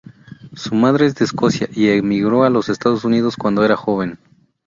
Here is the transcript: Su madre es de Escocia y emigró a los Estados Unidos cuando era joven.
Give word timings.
Su 0.55 0.73
madre 0.73 1.05
es 1.05 1.13
de 1.13 1.25
Escocia 1.25 1.69
y 1.71 1.89
emigró 1.89 2.43
a 2.43 2.49
los 2.49 2.69
Estados 2.69 3.05
Unidos 3.05 3.35
cuando 3.37 3.63
era 3.63 3.75
joven. 3.77 4.17